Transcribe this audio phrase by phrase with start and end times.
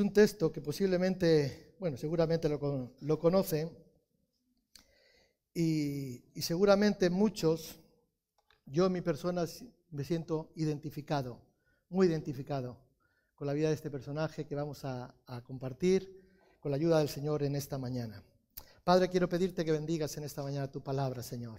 [0.00, 3.70] un texto que posiblemente, bueno, seguramente lo, lo conocen
[5.54, 7.78] y, seguramente muchos,
[8.66, 9.44] yo en mi persona
[9.90, 11.40] me siento identificado,
[11.88, 12.78] muy identificado
[13.34, 16.20] con la vida de este personaje que vamos a, a compartir
[16.60, 18.22] con la ayuda del Señor en esta mañana.
[18.84, 21.58] Padre, quiero pedirte que bendigas en esta mañana tu palabra, Señor.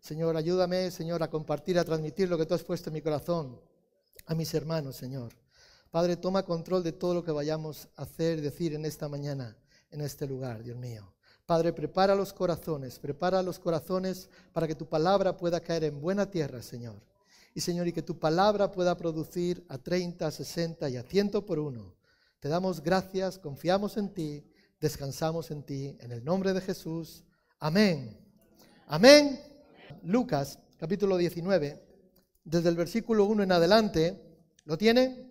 [0.00, 3.60] Señor, ayúdame, Señor, a compartir, a transmitir lo que tú has puesto en mi corazón
[4.26, 5.32] a mis hermanos, Señor.
[5.90, 9.56] Padre, toma control de todo lo que vayamos a hacer, decir en esta mañana,
[9.90, 11.14] en este lugar, Dios mío.
[11.46, 16.30] Padre, prepara los corazones, prepara los corazones para que tu palabra pueda caer en buena
[16.30, 17.00] tierra, Señor.
[17.54, 21.30] Y Señor, y que tu palabra pueda producir a 30, a 60 y a 100
[21.46, 21.94] por uno.
[22.38, 24.44] Te damos gracias, confiamos en ti,
[24.78, 27.24] descansamos en ti, en el nombre de Jesús.
[27.58, 28.16] Amén.
[28.86, 29.40] Amén.
[30.02, 31.82] Lucas, capítulo 19,
[32.44, 34.22] desde el versículo 1 en adelante,
[34.66, 35.27] ¿lo tiene?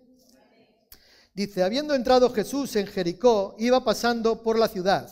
[1.38, 5.08] Dice, habiendo entrado Jesús en Jericó, iba pasando por la ciudad.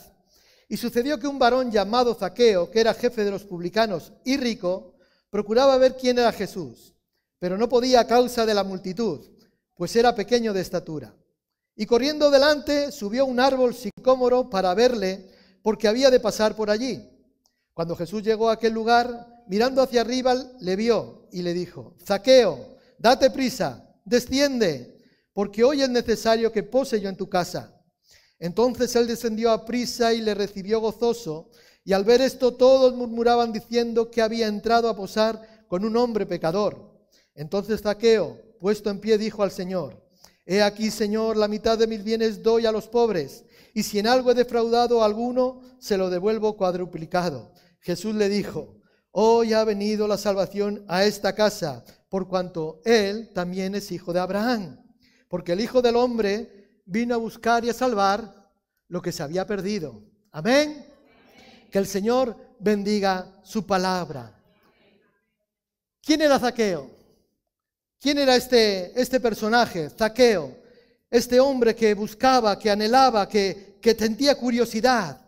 [0.67, 4.95] Y sucedió que un varón llamado Zaqueo, que era jefe de los publicanos y rico,
[5.29, 6.93] procuraba ver quién era Jesús,
[7.39, 9.25] pero no podía a causa de la multitud,
[9.73, 11.15] pues era pequeño de estatura.
[11.77, 15.29] Y corriendo delante, subió un árbol sicómoro para verle,
[15.63, 17.09] porque había de pasar por allí.
[17.73, 22.75] Cuando Jesús llegó a aquel lugar, mirando hacia arriba, le vio y le dijo, Zaqueo,
[22.97, 24.96] date prisa, desciende
[25.37, 27.79] porque hoy es necesario que pose yo en tu casa.
[28.39, 31.51] Entonces él descendió a prisa y le recibió gozoso,
[31.83, 36.25] y al ver esto todos murmuraban diciendo que había entrado a posar con un hombre
[36.25, 36.91] pecador.
[37.35, 40.03] Entonces Zaqueo, puesto en pie, dijo al Señor,
[40.43, 44.07] He aquí, Señor, la mitad de mis bienes doy a los pobres, y si en
[44.07, 47.53] algo he defraudado a alguno, se lo devuelvo cuadruplicado.
[47.81, 53.75] Jesús le dijo, Hoy ha venido la salvación a esta casa, por cuanto él también
[53.75, 54.86] es hijo de Abraham
[55.27, 58.51] porque el Hijo del Hombre vino a buscar y a salvar
[58.87, 60.01] lo que se había perdido.
[60.31, 60.85] Amén.
[61.71, 64.33] Que el Señor bendiga su palabra.
[66.01, 66.89] ¿Quién era Zaqueo?
[67.99, 70.55] ¿Quién era este, este personaje, Zaqueo?
[71.09, 75.19] Este hombre que buscaba, que anhelaba, que, que sentía curiosidad.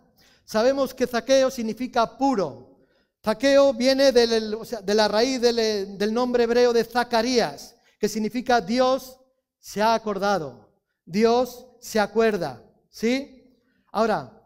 [0.46, 2.80] Sabemos que Zaqueo significa puro.
[3.24, 9.19] Zaqueo viene de la raíz del, del nombre hebreo de Zacarías, que significa Dios
[9.60, 10.70] se ha acordado.
[11.06, 12.64] Dios se acuerda.
[12.90, 13.56] ¿Sí?
[13.92, 14.40] Ahora,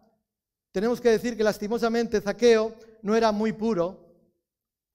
[0.72, 4.04] tenemos que decir que lastimosamente Zaqueo no era muy puro,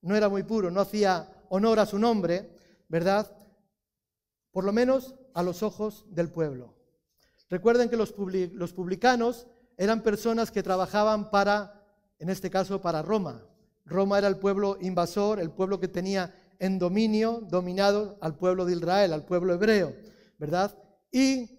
[0.03, 2.51] no era muy puro, no hacía honor a su nombre,
[2.89, 3.31] ¿verdad?
[4.51, 6.75] Por lo menos a los ojos del pueblo.
[7.49, 8.15] Recuerden que los,
[8.53, 9.47] los publicanos
[9.77, 11.87] eran personas que trabajaban para,
[12.19, 13.47] en este caso, para Roma.
[13.85, 18.73] Roma era el pueblo invasor, el pueblo que tenía en dominio, dominado al pueblo de
[18.73, 19.95] Israel, al pueblo hebreo,
[20.39, 20.77] ¿verdad?
[21.11, 21.59] Y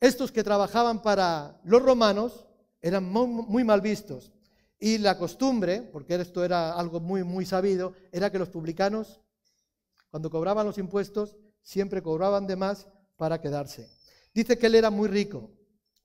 [0.00, 2.46] estos que trabajaban para los romanos
[2.80, 4.32] eran muy, mal vistos.
[4.78, 9.20] Y la costumbre, porque esto era algo muy, muy sabido, era que los publicanos,
[10.10, 12.86] cuando cobraban los impuestos, siempre cobraban de más
[13.16, 13.90] para quedarse.
[14.32, 15.50] Dice que él era muy rico.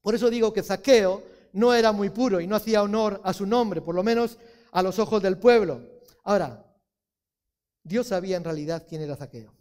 [0.02, 1.24] Por eso digo que Zaqueo
[1.54, 4.38] no era muy puro y no hacía honor a su nombre, por lo menos
[4.72, 5.82] a los ojos del pueblo.
[6.24, 6.65] Ahora,
[7.86, 9.54] Dios sabía en realidad quién era Zaqueo.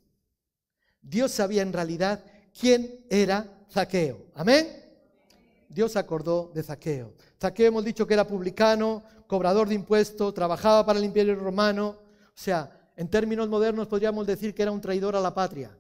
[1.03, 2.25] Dios sabía en realidad
[2.59, 4.27] quién era Zaqueo.
[4.35, 4.67] Amén.
[5.69, 7.13] Dios acordó de Zaqueo.
[7.39, 11.99] Zaqueo hemos dicho que era publicano, cobrador de impuestos, trabajaba para el imperio romano.
[12.29, 15.77] O sea, en términos modernos podríamos decir que era un traidor a la patria.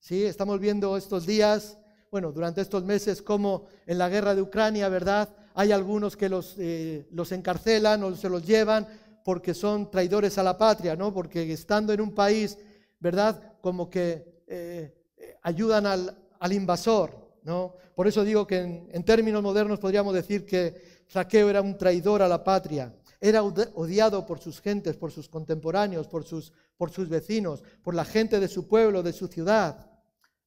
[0.00, 0.24] ¿Sí?
[0.24, 1.76] Estamos viendo estos días,
[2.10, 5.28] bueno, durante estos meses, como en la guerra de Ucrania, ¿verdad?
[5.52, 8.88] Hay algunos que los, eh, los encarcelan o se los llevan
[9.24, 11.12] porque son traidores a la patria, ¿no?
[11.12, 12.58] Porque estando en un país,
[13.00, 13.54] ¿verdad?
[13.60, 14.94] Como que eh,
[15.42, 17.74] ayudan al, invasor, ¿no?
[17.94, 22.28] Por eso digo que en, términos modernos podríamos decir que Zaqueo era un traidor a
[22.28, 22.94] la patria.
[23.18, 28.04] Era odiado por sus gentes, por sus contemporáneos, por sus, por sus vecinos, por la
[28.04, 29.90] gente de su pueblo, de su ciudad,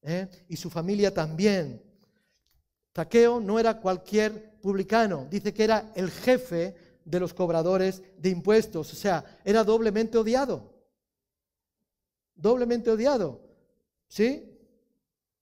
[0.03, 0.27] ¿eh?
[0.47, 1.81] y su familia también.
[2.95, 6.75] Zaqueo no era cualquier publicano, dice que era el jefe
[7.07, 10.73] de los cobradores de impuestos, o sea, era doblemente odiado.
[12.35, 13.39] Doblemente odiado.
[14.09, 14.43] ¿Sí?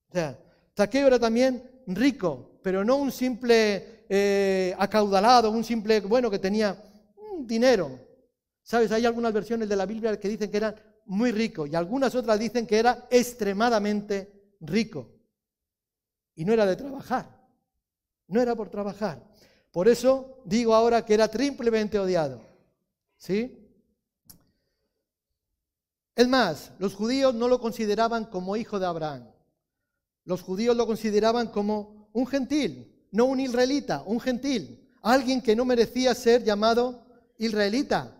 [0.10, 0.40] O sea,
[0.78, 6.78] Zaqueo era también rico, pero no un simple eh, acaudalado, un simple, bueno, que tenía
[7.40, 8.00] dinero.
[8.62, 8.92] ¿Sabes?
[8.92, 10.76] Hay algunas versiones de la Biblia que dicen que era
[11.06, 15.12] muy rico y algunas otras dicen que era extremadamente rico.
[16.36, 17.28] Y no era de trabajar,
[18.28, 19.24] no era por trabajar.
[19.76, 22.42] Por eso digo ahora que era triplemente odiado.
[23.18, 23.70] ¿Sí?
[26.16, 29.30] Es más, los judíos no lo consideraban como hijo de Abraham.
[30.24, 35.66] Los judíos lo consideraban como un gentil, no un israelita, un gentil, alguien que no
[35.66, 37.06] merecía ser llamado
[37.38, 38.16] israelita.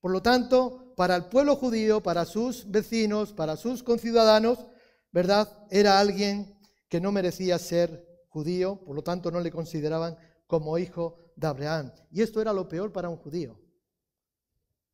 [0.00, 4.64] Por lo tanto, para el pueblo judío, para sus vecinos, para sus conciudadanos,
[5.10, 5.66] ¿verdad?
[5.68, 6.56] Era alguien
[6.88, 10.16] que no merecía ser judío, por lo tanto no le consideraban
[10.46, 11.92] como hijo de Abraham.
[12.10, 13.58] Y esto era lo peor para un judío.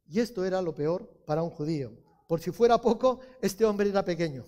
[0.08, 1.92] Y esto era lo peor para un judío.
[2.26, 4.44] Por si fuera poco, este hombre era pequeño,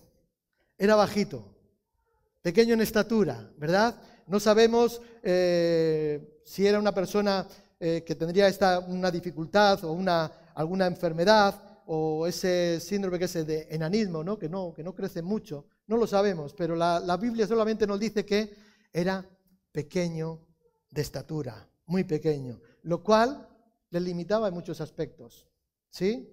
[0.79, 1.45] era bajito,
[2.41, 4.01] pequeño en estatura, ¿verdad?
[4.27, 7.47] No sabemos eh, si era una persona
[7.79, 13.47] eh, que tendría esta, una dificultad o una, alguna enfermedad o ese síndrome que es
[13.47, 14.39] de enanismo, ¿no?
[14.39, 15.67] Que, no, que no crece mucho.
[15.87, 18.55] No lo sabemos, pero la, la Biblia solamente nos dice que
[18.93, 19.29] era
[19.73, 20.41] pequeño
[20.95, 23.49] de estatura, muy pequeño, lo cual
[23.91, 25.47] le limitaba en muchos aspectos.
[25.91, 26.31] ¿Sí?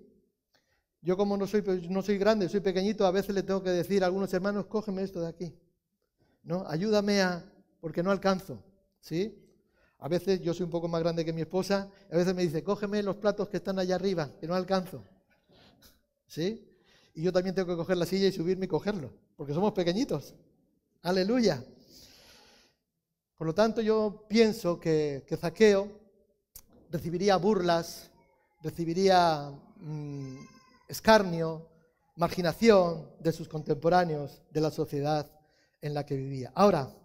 [1.01, 4.03] Yo como no soy, no soy grande, soy pequeñito, a veces le tengo que decir
[4.03, 5.55] a algunos hermanos, cógeme esto de aquí.
[6.43, 6.63] ¿No?
[6.67, 7.43] Ayúdame a,
[7.79, 8.63] porque no alcanzo.
[8.99, 9.35] ¿Sí?
[9.97, 12.63] A veces yo soy un poco más grande que mi esposa, a veces me dice,
[12.63, 15.03] cógeme los platos que están allá arriba, que no alcanzo.
[16.27, 16.67] ¿Sí?
[17.15, 20.35] Y yo también tengo que coger la silla y subirme y cogerlo, porque somos pequeñitos.
[21.01, 21.63] Aleluya.
[23.41, 25.89] Por lo tanto, yo pienso que, que Zaqueo
[26.91, 28.11] recibiría burlas,
[28.61, 30.35] recibiría mm,
[30.88, 31.67] escarnio,
[32.17, 35.27] marginación de sus contemporáneos, de la sociedad
[35.81, 36.51] en la que vivía.
[36.53, 36.95] Ahora,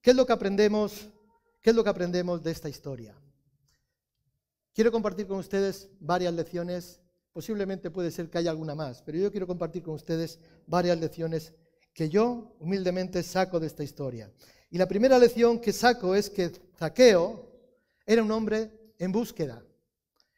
[0.00, 1.10] ¿qué es lo que aprendemos?
[1.60, 3.14] ¿Qué es lo que aprendemos de esta historia?
[4.72, 7.02] Quiero compartir con ustedes varias lecciones,
[7.34, 11.52] posiblemente puede ser que haya alguna más, pero yo quiero compartir con ustedes varias lecciones
[11.92, 14.32] que yo humildemente saco de esta historia.
[14.76, 17.50] Y la primera lección que saco es que Zaqueo
[18.04, 19.64] era un hombre en búsqueda.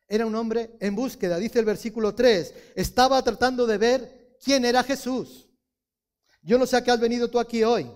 [0.06, 2.55] Era un hombre en búsqueda, dice el versículo 3.
[2.76, 5.49] Estaba tratando de ver quién era Jesús.
[6.40, 7.90] Yo no sé a qué has venido tú aquí hoy.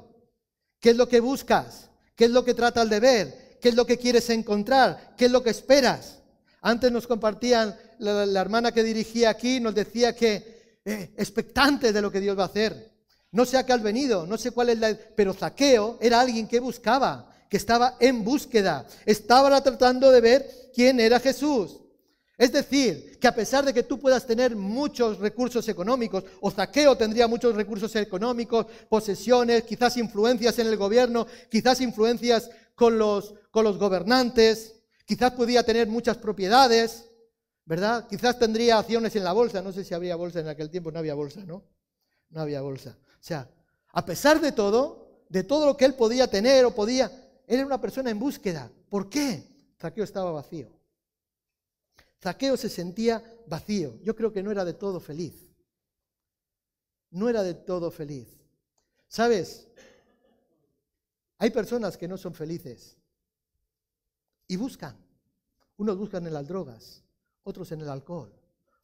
[0.81, 1.91] ¿Qué es lo que buscas?
[2.17, 3.59] ¿Qué es lo que tratas de ver?
[3.61, 5.15] ¿Qué es lo que quieres encontrar?
[5.17, 6.23] ¿Qué es lo que esperas?
[6.61, 12.11] Antes nos compartían, la, hermana que dirigía aquí nos decía que eh, expectante de lo
[12.11, 12.92] que Dios va a hacer.
[13.33, 14.97] No sé a qué has venido, no sé cuál es la...
[15.17, 18.87] Pero Zaqueo era alguien que buscaba, que estaba en búsqueda.
[19.07, 21.81] Estaba tratando de ver quién era Jesús.
[22.37, 26.97] Es decir, que a pesar de que tú puedas tener muchos recursos económicos, o Zaqueo
[26.97, 33.65] tendría muchos recursos económicos, posesiones, quizás influencias en el gobierno, quizás influencias con los, con
[33.65, 34.75] los gobernantes,
[35.07, 37.09] quizás podía tener muchas propiedades,
[37.65, 38.07] ¿verdad?
[38.09, 40.99] Quizás tendría acciones en la bolsa, no sé si habría bolsa en aquel tiempo, no
[40.99, 41.65] había bolsa, ¿no?
[42.31, 42.99] No había bolsa.
[43.23, 43.49] O sea,
[43.93, 47.81] a pesar de todo, de todo lo que él podía tener o podía, era una
[47.81, 48.69] persona en búsqueda.
[48.89, 49.47] ¿Por qué?
[49.81, 50.69] Zaqueo estaba vacío.
[52.21, 53.97] Zaqueo se sentía vacío.
[54.03, 55.35] Yo creo que no era de todo feliz.
[57.11, 58.27] No era de todo feliz.
[59.07, 59.69] ¿Sabes?
[61.39, 62.97] Hay personas que no son felices
[64.49, 64.97] y buscan.
[65.77, 67.05] Unos buscan en las drogas,
[67.45, 68.33] otros en el alcohol,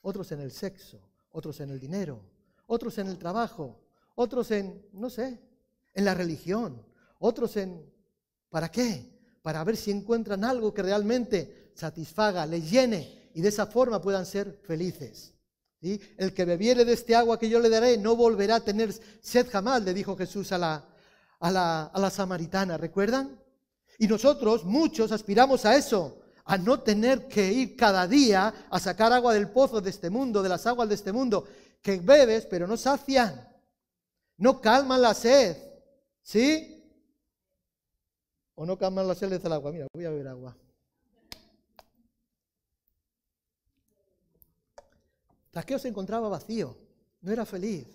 [0.00, 1.00] otros en el sexo,
[1.32, 2.20] otros en el dinero,
[2.66, 3.80] otros en el trabajo,
[4.18, 5.38] otros en, no sé,
[5.94, 6.84] en la religión,
[7.20, 7.88] otros en,
[8.50, 9.16] ¿para qué?
[9.42, 14.26] Para ver si encuentran algo que realmente satisfaga, les llene y de esa forma puedan
[14.26, 15.34] ser felices.
[15.80, 19.48] El que bebiere de este agua que yo le daré no volverá a tener sed
[19.48, 20.84] jamás, le dijo Jesús a la,
[21.38, 23.40] a la, a la samaritana, ¿recuerdan?
[23.98, 29.12] Y nosotros, muchos, aspiramos a eso, a no tener que ir cada día a sacar
[29.12, 31.46] agua del pozo de este mundo, de las aguas de este mundo,
[31.80, 33.47] que bebes pero no sacian,
[34.38, 35.56] no calman la sed,
[36.22, 36.74] ¿sí?
[38.54, 39.72] O no calman la sed del agua.
[39.72, 40.56] Mira, voy a beber agua.
[45.52, 46.76] Zaqueo se encontraba vacío,
[47.20, 47.88] no era feliz,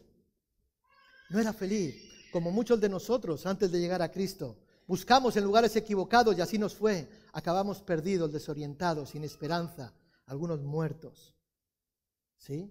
[1.30, 1.96] no era feliz,
[2.32, 4.58] como muchos de nosotros antes de llegar a Cristo.
[4.86, 7.08] Buscamos en lugares equivocados y así nos fue.
[7.32, 9.94] Acabamos perdidos, desorientados, sin esperanza,
[10.26, 11.34] algunos muertos.
[12.38, 12.70] ¿Sí?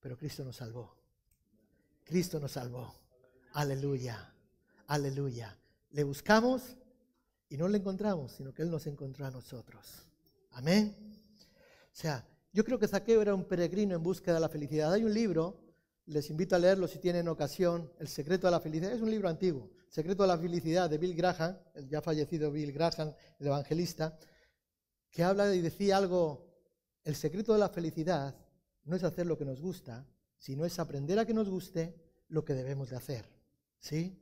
[0.00, 0.96] Pero Cristo nos salvó.
[2.02, 3.03] Cristo nos salvó.
[3.54, 4.34] Aleluya,
[4.88, 5.56] aleluya.
[5.92, 6.76] Le buscamos
[7.48, 10.08] y no le encontramos, sino que Él nos encontró a nosotros.
[10.50, 10.92] Amén.
[11.38, 14.92] O sea, yo creo que Zaqueo era un peregrino en búsqueda de la felicidad.
[14.92, 15.60] Hay un libro,
[16.06, 18.90] les invito a leerlo si tienen ocasión, El secreto de la felicidad.
[18.90, 22.50] Es un libro antiguo, El secreto de la felicidad de Bill Graham, el ya fallecido
[22.50, 24.18] Bill Graham, el evangelista,
[25.12, 26.44] que habla y decía algo,
[27.04, 28.34] el secreto de la felicidad
[28.82, 30.04] no es hacer lo que nos gusta,
[30.36, 31.94] sino es aprender a que nos guste
[32.26, 33.33] lo que debemos de hacer.
[33.84, 34.18] ¿Sí?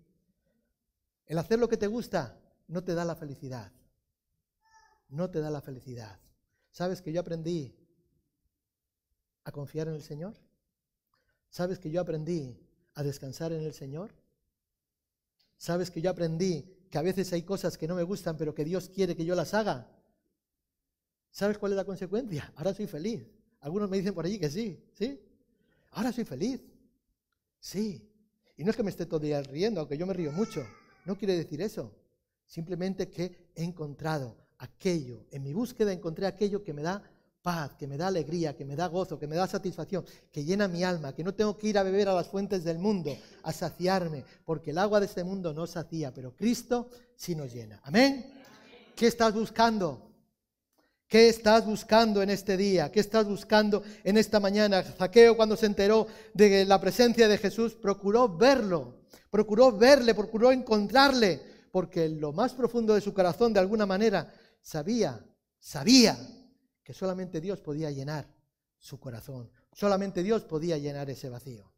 [1.24, 3.70] El hacer lo que te gusta no te da la felicidad.
[5.08, 6.18] No te da la felicidad.
[6.72, 7.72] ¿Sabes que yo aprendí
[9.44, 10.34] a confiar en el Señor?
[11.48, 12.58] ¿Sabes que yo aprendí
[12.94, 14.12] a descansar en el Señor?
[15.58, 18.64] ¿Sabes que yo aprendí que a veces hay cosas que no me gustan, pero que
[18.64, 19.88] Dios quiere que yo las haga.
[21.30, 22.52] ¿Sabes cuál es la consecuencia?
[22.56, 23.30] Ahora soy feliz.
[23.60, 25.20] Algunos me dicen por allí que sí, ¿sí?
[25.92, 26.60] Ahora soy feliz.
[27.60, 28.11] Sí.
[28.56, 30.66] Y no es que me esté todo el día riendo, aunque yo me río mucho.
[31.04, 31.92] No quiere decir eso.
[32.46, 35.26] Simplemente que he encontrado aquello.
[35.30, 37.02] En mi búsqueda encontré aquello que me da
[37.42, 40.68] paz, que me da alegría, que me da gozo, que me da satisfacción, que llena
[40.68, 43.52] mi alma, que no tengo que ir a beber a las fuentes del mundo, a
[43.52, 47.80] saciarme, porque el agua de este mundo no sacía, pero Cristo sí nos llena.
[47.82, 48.32] Amén.
[48.94, 50.11] ¿Qué estás buscando?
[51.12, 52.90] ¿Qué estás buscando en este día?
[52.90, 54.82] ¿Qué estás buscando en esta mañana?
[54.82, 61.68] Zaqueo cuando se enteró de la presencia de Jesús procuró verlo, procuró verle, procuró encontrarle,
[61.70, 65.22] porque en lo más profundo de su corazón de alguna manera sabía,
[65.58, 66.16] sabía
[66.82, 68.26] que solamente Dios podía llenar
[68.78, 71.70] su corazón, solamente Dios podía llenar ese vacío.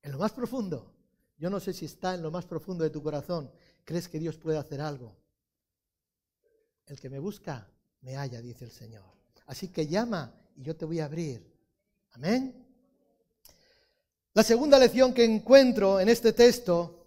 [0.00, 0.94] En lo más profundo,
[1.38, 3.50] yo no sé si está en lo más profundo de tu corazón,
[3.84, 5.16] crees que Dios puede hacer algo.
[6.86, 7.68] El que me busca,
[8.06, 9.02] me halla, dice el Señor.
[9.48, 11.44] Así que llama y yo te voy a abrir.
[12.12, 12.64] Amén.
[14.32, 17.04] La segunda lección que encuentro en este texto,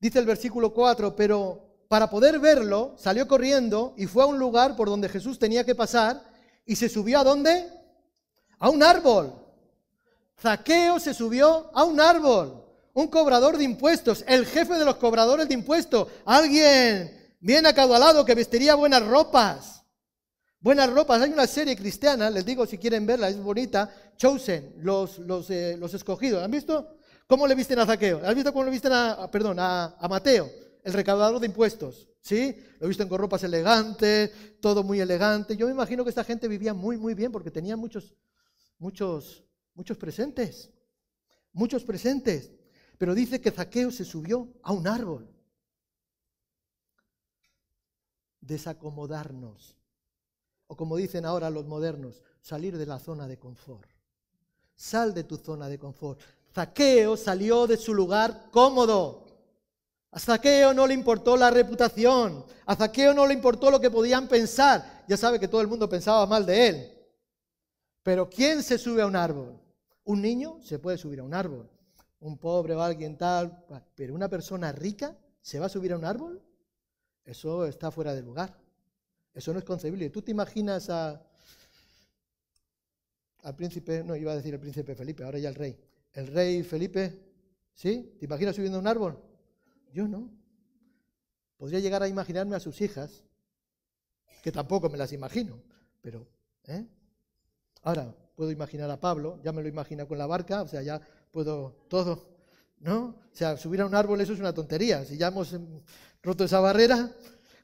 [0.00, 4.74] dice el versículo 4, pero para poder verlo, salió corriendo y fue a un lugar
[4.74, 6.24] por donde Jesús tenía que pasar
[6.66, 7.70] y se subió a dónde?
[8.58, 9.32] A un árbol.
[10.40, 12.64] Zaqueo se subió a un árbol.
[12.94, 18.34] Un cobrador de impuestos, el jefe de los cobradores de impuestos, alguien bien acaudalado que
[18.34, 19.84] vestiría buenas ropas.
[20.60, 21.22] Buenas ropas.
[21.22, 23.90] Hay una serie cristiana, les digo si quieren verla, es bonita.
[24.16, 26.42] Chosen, los, los, eh, los escogidos.
[26.42, 28.20] ¿Han visto cómo le visten a Zaqueo?
[28.24, 30.50] ¿Han visto cómo le visten a, perdón, a, Mateo?
[30.84, 32.56] el recaudador de impuestos, ¿sí?
[32.80, 35.54] Lo visto con ropas elegantes, todo muy elegante.
[35.54, 38.14] Yo me imagino que esta gente vivía muy, muy bien porque tenía muchos,
[38.78, 40.70] muchos, muchos presentes,
[41.52, 42.52] muchos presentes.
[42.96, 45.28] Pero dice que Zaqueo se subió a un árbol.
[48.48, 49.76] Desacomodarnos.
[50.68, 53.90] O como dicen ahora los modernos, salir de la zona de confort.
[54.74, 56.18] Sal de tu zona de confort.
[56.54, 59.26] Zaqueo salió de su lugar cómodo.
[60.12, 64.26] A Zaqueo no le importó la reputación, a Zaqueo no le importó lo que podían
[64.26, 65.04] pensar.
[65.06, 66.92] Ya sabe que todo el mundo pensaba mal de él.
[68.02, 69.60] Pero ¿quién se sube a un árbol?
[70.04, 71.68] Un niño se puede subir a un árbol,
[72.20, 73.62] un pobre o alguien tal,
[73.94, 76.42] pero una persona rica se va a subir a un árbol?
[77.28, 78.58] Eso está fuera de lugar.
[79.34, 80.08] Eso no es concebible.
[80.08, 81.22] ¿Tú te imaginas a,
[83.42, 85.78] al príncipe, no iba a decir el príncipe Felipe, ahora ya el rey,
[86.14, 87.20] el rey Felipe,
[87.74, 88.16] ¿sí?
[88.18, 89.22] ¿Te imaginas subiendo a un árbol?
[89.92, 90.30] Yo no.
[91.58, 93.22] Podría llegar a imaginarme a sus hijas,
[94.42, 95.60] que tampoco me las imagino,
[96.00, 96.26] pero,
[96.66, 96.86] ¿eh?
[97.82, 100.98] Ahora, puedo imaginar a Pablo, ya me lo imagino con la barca, o sea, ya
[101.30, 102.38] puedo todo,
[102.80, 103.16] ¿no?
[103.30, 105.82] O sea, subir a un árbol eso es una tontería, si ya hemos em,
[106.22, 107.12] roto esa barrera,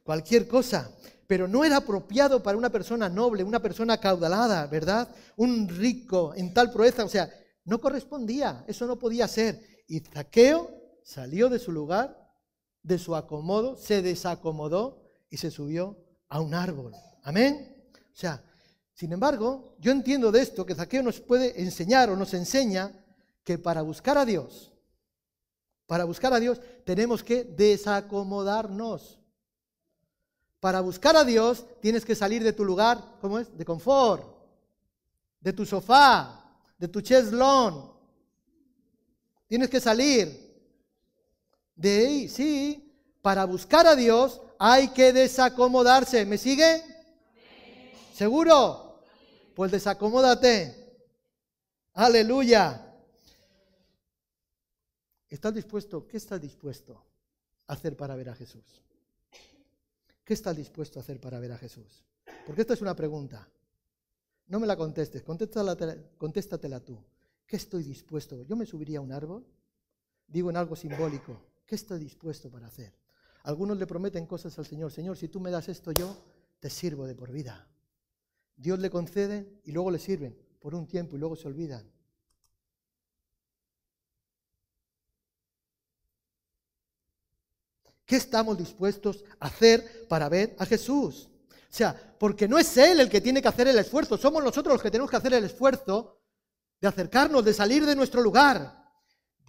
[0.03, 0.91] cualquier cosa.
[1.27, 5.09] Pero no era apropiado para una persona noble, una persona caudalada, ¿verdad?
[5.37, 7.31] Un rico en tal proeza, o sea,
[7.65, 9.63] no correspondía, eso no podía ser.
[9.89, 10.71] Y Zaqueo
[11.03, 12.31] salió de su lugar,
[12.83, 16.93] de su acomodo, se desacomodó y se subió a un árbol.
[17.23, 17.75] Amén.
[17.93, 18.45] O sea,
[18.93, 22.93] sin embargo, yo entiendo de esto que Zaqueo nos puede enseñar o nos enseña
[23.43, 24.74] que para buscar a Dios,
[25.87, 29.19] para buscar a Dios tenemos que desacomodarnos.
[30.61, 33.57] Para buscar a Dios tienes que salir de tu lugar, ¿cómo es?
[33.57, 34.27] De confort,
[35.41, 37.93] de tu sofá, de tu cheslón.
[39.47, 40.45] Tienes que salir
[41.77, 46.25] de ahí, sí, para buscar a Dios hay que desacomodarse.
[46.25, 46.83] ¿Me sigue?
[48.15, 49.03] ¿Seguro?
[49.55, 50.99] Pues desacomódate.
[51.95, 52.84] Aleluya.
[55.35, 56.07] ¿Estás dispuesto?
[56.07, 57.05] ¿Qué estás dispuesto
[57.67, 58.63] a hacer para ver a Jesús?
[60.25, 62.05] ¿Qué estás dispuesto a hacer para ver a Jesús?
[62.47, 63.49] Porque esta es una pregunta.
[64.47, 67.03] No me la contestes, contéstatela tú.
[67.49, 68.45] ¿Qué estoy dispuesto?
[68.45, 69.45] ¿Yo me subiría a un árbol?
[70.29, 71.41] Digo en algo simbólico.
[71.67, 72.95] ¿Qué está dispuesto para hacer?
[73.43, 74.93] Algunos le prometen cosas al Señor.
[74.93, 76.17] Señor, si tú me das esto yo,
[76.61, 77.67] te sirvo de por vida.
[78.57, 81.91] Dios le concede y luego le sirven por un tiempo y luego se olvidan.
[88.07, 91.31] ¿Qué estamos dispuestos a hacer para ver a Jesús?
[91.51, 94.75] O sea, porque no es Él el que tiene que hacer el esfuerzo, somos nosotros
[94.75, 96.21] los que tenemos que hacer el esfuerzo
[96.81, 98.85] de acercarnos, de salir de nuestro lugar.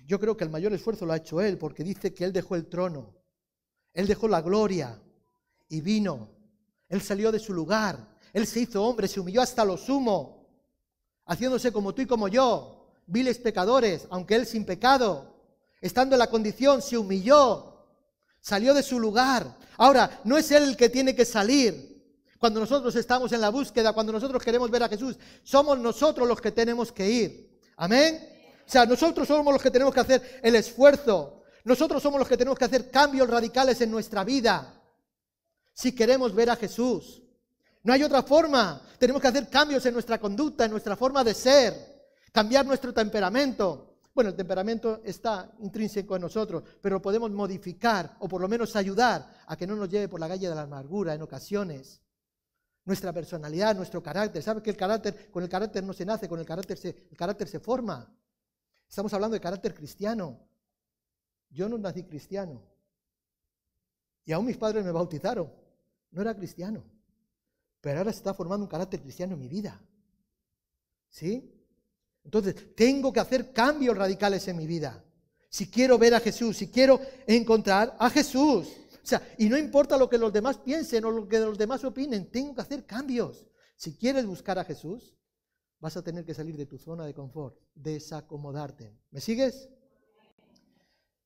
[0.06, 2.56] Yo creo que el mayor esfuerzo lo ha hecho Él, porque dice que Él dejó
[2.56, 3.14] el trono,
[3.94, 5.02] Él dejó la gloria
[5.68, 6.30] y vino.
[6.88, 10.48] Él salió de su lugar, Él se hizo hombre, se humilló hasta lo sumo,
[11.26, 15.36] haciéndose como tú y como yo, viles pecadores, aunque Él sin pecado,
[15.82, 17.75] estando en la condición, se humilló,
[18.46, 19.58] Salió de su lugar.
[19.75, 22.00] Ahora, no es Él el que tiene que salir.
[22.38, 26.40] Cuando nosotros estamos en la búsqueda, cuando nosotros queremos ver a Jesús, somos nosotros los
[26.40, 27.60] que tenemos que ir.
[27.75, 28.20] Amén.
[28.64, 31.42] O sea, nosotros somos los que tenemos que hacer el esfuerzo.
[31.64, 34.80] Nosotros somos los que tenemos que hacer cambios radicales en nuestra vida.
[35.74, 37.24] Si queremos ver a Jesús.
[37.82, 38.80] No hay otra forma.
[39.00, 41.74] Tenemos que hacer cambios en nuestra conducta, en nuestra forma de ser.
[42.32, 43.95] Cambiar nuestro temperamento.
[44.16, 49.44] Bueno, el temperamento está intrínseco en nosotros, pero podemos modificar o por lo menos ayudar
[49.46, 52.02] a que no nos lleve por la calle de la amargura en ocasiones.
[52.86, 54.42] Nuestra personalidad, nuestro carácter.
[54.42, 57.18] ¿Sabe que el carácter, con el carácter no se nace, con el carácter se, el
[57.18, 58.10] carácter se forma?
[58.88, 60.40] Estamos hablando de carácter cristiano.
[61.50, 62.62] Yo no nací cristiano.
[64.24, 65.52] Y aún mis padres me bautizaron.
[66.12, 66.86] No era cristiano.
[67.82, 69.82] Pero ahora se está formando un carácter cristiano en mi vida.
[71.10, 71.55] ¿Sí?
[72.25, 75.03] Entonces, tengo que hacer cambios radicales en mi vida.
[75.48, 78.67] Si quiero ver a Jesús, si quiero encontrar a Jesús.
[79.01, 81.84] O sea, y no importa lo que los demás piensen o lo que los demás
[81.84, 83.46] opinen, tengo que hacer cambios.
[83.77, 85.15] Si quieres buscar a Jesús,
[85.79, 88.98] vas a tener que salir de tu zona de confort, desacomodarte.
[89.12, 89.70] ¿Me sigues?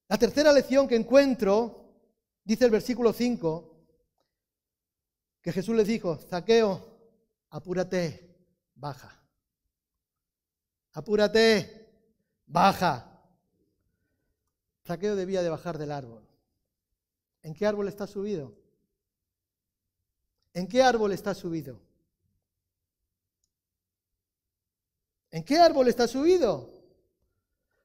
[0.09, 1.93] La tercera lección que encuentro,
[2.43, 3.79] dice el versículo 5,
[5.41, 6.85] que Jesús les dijo, Zaqueo,
[7.49, 8.35] apúrate,
[8.75, 9.18] baja.
[10.93, 11.87] Apúrate,
[12.45, 13.05] baja.
[14.85, 16.27] Zaqueo debía de bajar del árbol.
[17.43, 18.55] ¿En qué árbol está subido?
[20.53, 21.79] ¿En qué árbol está subido?
[25.31, 26.73] ¿En qué árbol está subido?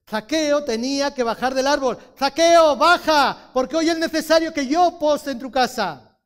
[0.09, 1.99] Zaqueo tenía que bajar del árbol.
[2.17, 6.19] Zaqueo, baja, porque hoy es necesario que yo poste en tu casa,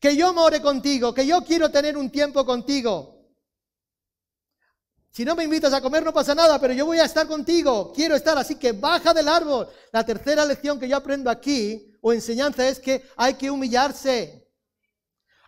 [0.00, 3.13] que yo more contigo, que yo quiero tener un tiempo contigo.
[5.14, 7.92] Si no me invitas a comer no pasa nada, pero yo voy a estar contigo,
[7.94, 9.68] quiero estar, así que baja del árbol.
[9.92, 14.44] La tercera lección que yo aprendo aquí, o enseñanza, es que hay que humillarse.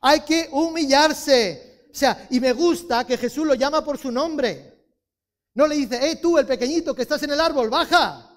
[0.00, 1.88] Hay que humillarse.
[1.90, 4.86] O sea, y me gusta que Jesús lo llama por su nombre.
[5.54, 8.30] No le dice, eh, tú, el pequeñito que estás en el árbol, baja.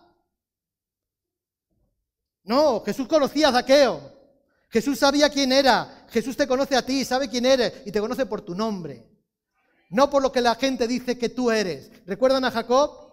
[2.45, 4.01] No, Jesús conocía a Zaqueo.
[4.71, 6.07] Jesús sabía quién era.
[6.09, 9.08] Jesús te conoce a ti, sabe quién eres y te conoce por tu nombre
[9.89, 11.91] no por lo que la gente dice que tú eres.
[12.05, 13.09] ¿Recuerdan a Jacob?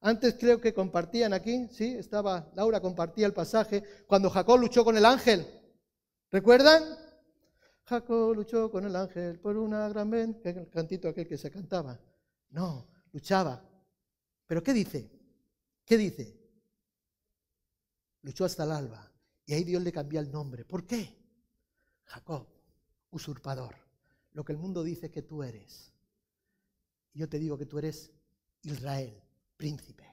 [0.00, 1.94] Antes creo que compartían aquí, ¿sí?
[1.94, 5.46] Estaba, Laura compartía el pasaje, cuando Jacob luchó con el ángel.
[6.30, 6.82] ¿Recuerdan?
[7.84, 11.98] Jacob luchó con el ángel por una gran vez, el cantito aquel que se cantaba.
[12.50, 13.64] No, luchaba.
[14.46, 15.10] ¿Pero qué dice?
[15.84, 16.38] ¿Qué dice?
[18.22, 19.10] Luchó hasta el alba.
[19.46, 20.64] Y ahí Dios le cambió el nombre.
[20.64, 21.18] ¿Por qué?
[22.04, 22.46] Jacob,
[23.10, 23.74] usurpador.
[24.32, 25.93] Lo que el mundo dice que tú eres
[27.14, 28.10] yo te digo que tú eres
[28.62, 29.22] Israel,
[29.56, 30.04] príncipe,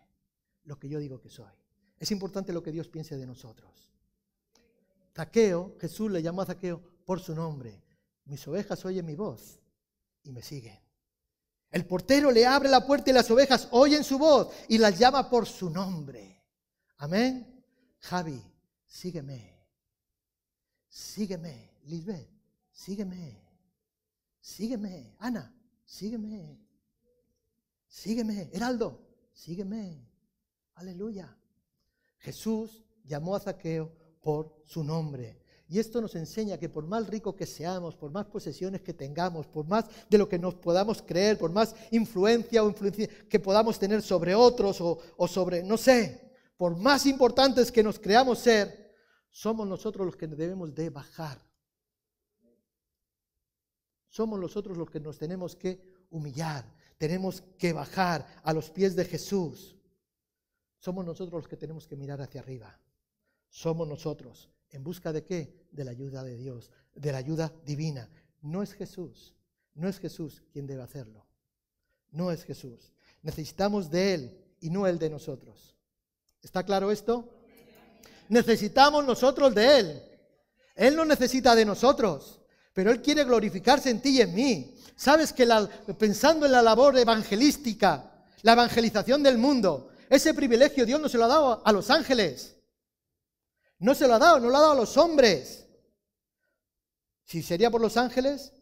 [0.63, 1.51] lo que yo digo que soy.
[1.97, 3.91] Es importante lo que Dios piense de nosotros.
[5.13, 7.83] Zaqueo, Jesús le llamó a Zaqueo por su nombre.
[8.25, 9.59] Mis ovejas oyen mi voz
[10.23, 10.79] y me siguen.
[11.69, 15.29] El portero le abre la puerta y las ovejas oyen su voz y las llama
[15.29, 16.43] por su nombre.
[16.97, 17.63] Amén.
[17.99, 18.41] Javi,
[18.85, 19.57] sígueme.
[20.89, 21.71] Sígueme.
[21.85, 22.29] Lisbeth,
[22.71, 23.41] sígueme.
[24.39, 25.15] Sígueme.
[25.19, 25.53] Ana,
[25.85, 26.59] sígueme.
[27.91, 29.01] Sígueme, Heraldo,
[29.33, 30.07] sígueme.
[30.75, 31.37] Aleluya.
[32.19, 35.41] Jesús llamó a Zaqueo por su nombre.
[35.67, 39.45] Y esto nos enseña que por más rico que seamos, por más posesiones que tengamos,
[39.47, 43.77] por más de lo que nos podamos creer, por más influencia o influencia que podamos
[43.77, 48.95] tener sobre otros o, o sobre, no sé, por más importantes que nos creamos ser,
[49.29, 51.41] somos nosotros los que debemos de bajar.
[54.07, 56.65] Somos nosotros los que nos tenemos que humillar,
[57.01, 59.75] tenemos que bajar a los pies de Jesús.
[60.77, 62.77] Somos nosotros los que tenemos que mirar hacia arriba.
[63.49, 64.51] Somos nosotros.
[64.69, 65.65] ¿En busca de qué?
[65.71, 68.07] De la ayuda de Dios, de la ayuda divina.
[68.43, 69.33] No es Jesús.
[69.73, 71.25] No es Jesús quien debe hacerlo.
[72.11, 72.93] No es Jesús.
[73.23, 75.75] Necesitamos de Él y no Él de nosotros.
[76.43, 77.27] ¿Está claro esto?
[78.29, 80.03] Necesitamos nosotros de Él.
[80.75, 82.40] Él no necesita de nosotros,
[82.73, 84.75] pero Él quiere glorificarse en ti y en mí.
[84.95, 85.47] Sabes que
[85.97, 88.11] pensando en la labor evangelística,
[88.43, 92.55] la evangelización del mundo, ese privilegio Dios no se lo ha dado a los ángeles.
[93.79, 95.65] No se lo ha dado, no lo ha dado a los hombres.
[97.23, 98.53] Si sería por los ángeles,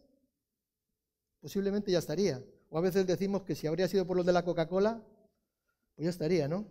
[1.41, 2.41] posiblemente ya estaría.
[2.69, 5.01] O a veces decimos que si habría sido por los de la Coca-Cola,
[5.95, 6.65] pues ya estaría, ¿no?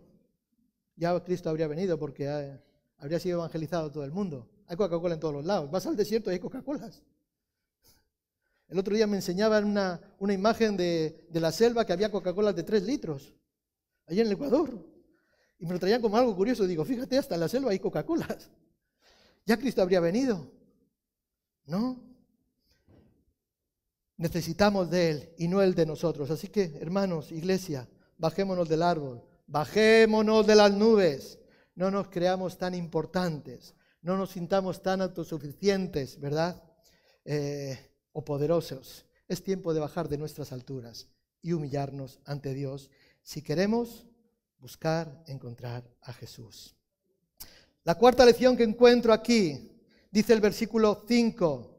[0.95, 2.59] Ya Cristo habría venido porque eh,
[2.97, 4.49] habría sido evangelizado todo el mundo.
[4.67, 5.69] Hay Coca-Cola en todos los lados.
[5.69, 7.01] Vas al desierto y hay Coca-Colas.
[8.69, 12.63] El otro día me enseñaban una, una imagen de, la selva que había Coca-Cola de
[12.63, 13.33] 3 litros,
[14.05, 14.85] allá en el Ecuador.
[15.57, 16.67] Y me lo traían como algo curioso.
[16.67, 18.51] Digo, fíjate, hasta en la selva hay Coca-Colas.
[19.45, 20.51] ya Cristo habría venido.
[21.65, 21.99] ¿No?
[24.17, 26.29] Necesitamos de Él y no Él de nosotros.
[26.29, 31.39] Así que, hermanos, iglesia, bajémonos del árbol, bajémonos de las nubes.
[31.73, 36.61] No nos creamos tan importantes, no nos sintamos tan autosuficientes, ¿verdad?
[37.25, 37.88] Eh,
[38.19, 39.05] o poderosos.
[39.27, 41.07] Es tiempo de bajar de nuestras alturas
[41.41, 42.89] y humillarnos ante Dios
[43.23, 44.05] si queremos
[44.59, 46.75] buscar encontrar a Jesús.
[47.85, 49.71] La cuarta lección que encuentro aquí,
[50.11, 51.77] dice el versículo 5,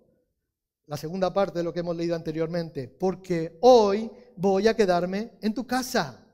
[0.87, 5.53] la segunda parte de lo que hemos leído anteriormente, porque hoy voy a quedarme en
[5.53, 6.27] tu casa.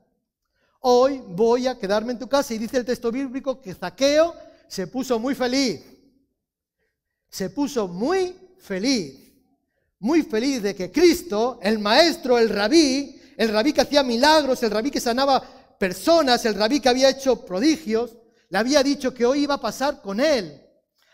[0.79, 2.53] Hoy voy a quedarme en tu casa.
[2.53, 4.33] Y dice el texto bíblico que Zaqueo
[4.67, 5.83] se puso muy feliz.
[7.29, 9.26] Se puso muy feliz.
[9.99, 14.71] Muy feliz de que Cristo, el maestro, el rabí, el rabí que hacía milagros, el
[14.71, 15.41] rabí que sanaba
[15.79, 18.17] personas, el rabí que había hecho prodigios,
[18.49, 20.63] le había dicho que hoy iba a pasar con él.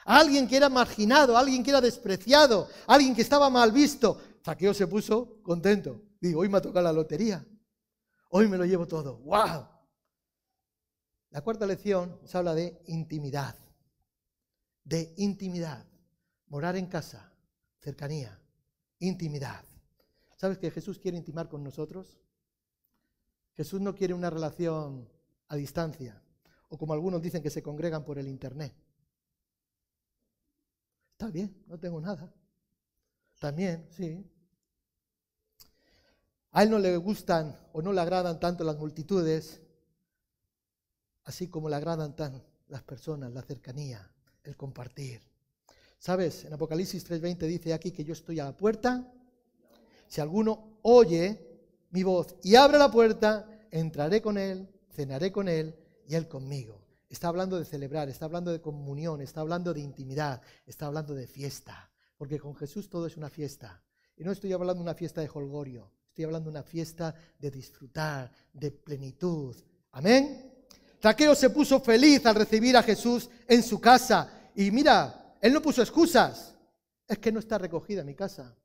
[0.06, 4.22] alguien que era marginado, alguien que era despreciado, alguien que estaba mal visto.
[4.44, 6.02] Zaqueo se puso contento.
[6.20, 7.46] Digo, hoy me ha tocado la lotería.
[8.30, 9.20] Hoy me lo llevo todo.
[9.20, 9.68] ¡Wow!
[11.30, 13.56] La cuarta lección nos habla de intimidad.
[14.84, 15.86] De intimidad.
[16.48, 17.34] Morar en casa.
[17.80, 18.43] Cercanía.
[19.04, 19.66] Intimidad.
[20.38, 22.18] ¿Sabes que Jesús quiere intimar con nosotros?
[23.56, 25.10] Jesús no quiere una relación
[25.50, 26.22] a distancia,
[26.70, 28.74] o como algunos dicen que se congregan por el Internet.
[31.12, 32.34] Está bien, no tengo nada.
[33.40, 34.26] También, sí.
[36.52, 39.62] A él no le gustan o no le agradan tanto las multitudes,
[41.26, 44.10] así como le agradan tan las personas, la cercanía,
[44.44, 45.33] el compartir.
[46.04, 46.44] ¿Sabes?
[46.44, 49.10] En Apocalipsis 3:20 dice aquí que yo estoy a la puerta.
[50.06, 51.40] Si alguno oye
[51.92, 55.74] mi voz y abre la puerta, entraré con él, cenaré con él
[56.06, 56.82] y él conmigo.
[57.08, 61.26] Está hablando de celebrar, está hablando de comunión, está hablando de intimidad, está hablando de
[61.26, 63.82] fiesta, porque con Jesús todo es una fiesta.
[64.18, 67.50] Y no estoy hablando de una fiesta de holgorio, estoy hablando de una fiesta de
[67.50, 69.56] disfrutar, de plenitud.
[69.94, 70.52] Amén.
[71.02, 74.52] Zaqueo se puso feliz al recibir a Jesús en su casa.
[74.54, 76.56] Y mira, él no puso excusas.
[77.06, 78.56] Es que no está recogida mi casa.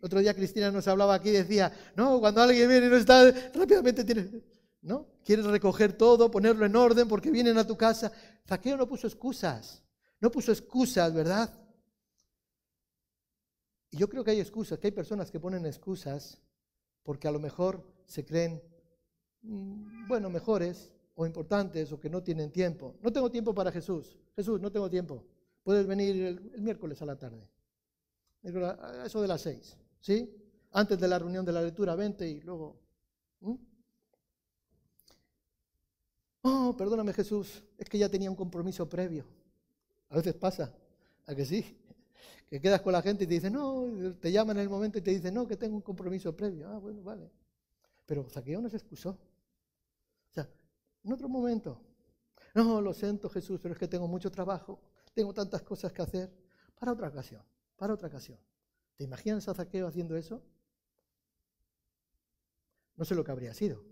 [0.00, 3.30] Otro día Cristina nos hablaba aquí y decía, no, cuando alguien viene y no está,
[3.54, 4.42] rápidamente tiene,
[4.82, 5.06] ¿no?
[5.24, 8.10] Quieres recoger todo, ponerlo en orden porque vienen a tu casa.
[8.44, 9.84] Zaqueo no puso excusas,
[10.20, 11.48] no puso excusas, ¿verdad?
[13.92, 16.42] Y yo creo que hay excusas, que hay personas que ponen excusas
[17.04, 18.60] porque a lo mejor se creen,
[19.42, 22.96] mm, bueno, mejores o importantes o que no tienen tiempo.
[23.00, 24.18] No tengo tiempo para Jesús.
[24.34, 25.24] Jesús, no tengo tiempo.
[25.66, 27.44] Puedes venir el, miércoles a la tarde.
[28.40, 29.76] Eso de las seis.
[29.98, 30.32] ¿Sí?
[30.70, 32.78] Antes de la reunión de la lectura, vente y luego...
[36.42, 39.24] Oh, perdóname Jesús, es que ya tenía un compromiso previo.
[40.10, 40.72] A veces pasa,
[41.26, 41.76] ¿a que sí?
[42.48, 45.02] Que quedas con la gente y te dicen, no, te llaman en el momento y
[45.02, 46.68] te dicen, no, que tengo un compromiso previo.
[46.68, 47.28] Ah, bueno, vale.
[48.06, 49.10] Pero Saqueo no se excusó.
[49.10, 50.48] O sea,
[51.02, 51.80] en otro momento,
[52.54, 54.78] no, lo siento Jesús, pero es que tengo mucho trabajo,
[55.16, 56.30] tengo tantas cosas que hacer.
[56.78, 57.42] Para otra ocasión,
[57.74, 58.38] para otra ocasión.
[58.96, 60.42] ¿Te imaginas a Zaqueo haciendo eso?
[62.96, 63.82] No sé lo que habría sido.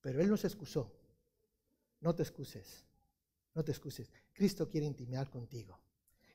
[0.00, 0.92] Pero él no se excusó.
[2.00, 2.84] No te excuses.
[3.52, 4.08] No te excuses.
[4.32, 5.80] Cristo quiere intimar contigo.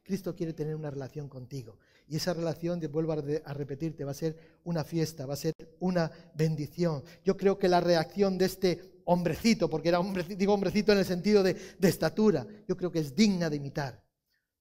[0.04, 1.80] Cristo quiere tener una relación contigo.
[2.10, 5.54] Y esa relación, de, vuelvo a repetirte, va a ser una fiesta, va a ser
[5.80, 7.06] una bendición.
[7.24, 11.06] Yo creo que la reacción de este hombrecito, porque era hombrecito, digo hombrecito en el
[11.06, 14.02] sentido de, de estatura, yo creo que es digna de imitar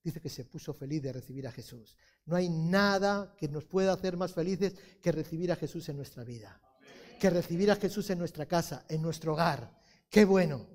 [0.03, 1.97] dice que se puso feliz de recibir a Jesús.
[2.27, 6.25] No hay nada que nos pueda hacer más felices que recibir a Jesús en nuestra
[6.25, 6.61] vida,
[7.19, 9.79] que recibir a Jesús en nuestra casa, en nuestro hogar.
[10.09, 10.67] Qué bueno.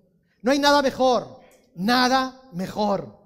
[0.42, 1.40] No hay nada mejor,
[1.76, 3.18] nada mejor.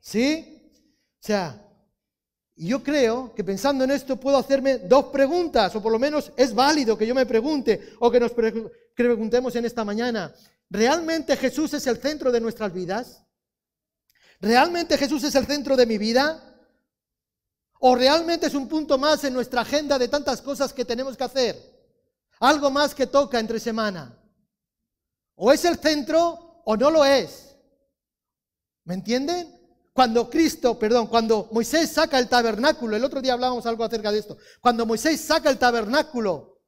[0.00, 0.72] ¿Sí?
[1.14, 1.67] O sea,
[2.66, 6.52] yo creo que pensando en esto puedo hacerme dos preguntas, o por lo menos es
[6.54, 8.32] válido que yo me pregunte, o que nos
[8.94, 10.34] preguntemos en esta mañana.
[10.68, 13.24] ¿Realmente Jesús es el centro de nuestras vidas?
[14.40, 16.44] ¿Realmente Jesús es el centro de mi vida?
[17.80, 21.24] ¿O realmente es un punto más en nuestra agenda de tantas cosas que tenemos que
[21.24, 21.56] hacer?
[22.40, 24.20] Algo más que toca entre semana.
[25.36, 27.56] O es el centro o no lo es.
[28.84, 29.57] ¿Me entienden?
[29.98, 34.20] Cuando Cristo, perdón, cuando Moisés saca el tabernáculo, el otro día hablábamos algo acerca de
[34.20, 36.60] esto, cuando Moisés saca el tabernáculo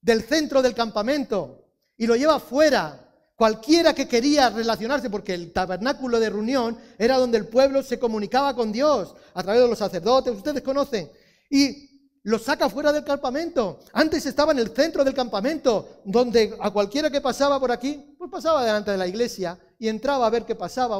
[0.00, 1.62] del centro del campamento
[1.98, 7.36] y lo lleva fuera Cualquiera que quería relacionarse, porque el tabernáculo de reunión era donde
[7.36, 11.10] el pueblo se comunicaba con Dios a través de los sacerdotes, ustedes conocen,
[11.50, 13.80] y lo saca fuera del campamento.
[13.92, 18.30] Antes estaba en el centro del campamento, donde a cualquiera que pasaba por aquí, pues
[18.30, 20.98] pasaba delante de la iglesia y entraba a ver qué pasaba.